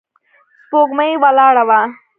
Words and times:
سپوږمۍ 0.65 1.11
ولاړه 1.23 1.63
وه. 1.69 1.79